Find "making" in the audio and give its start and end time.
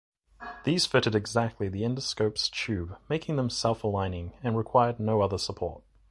3.07-3.35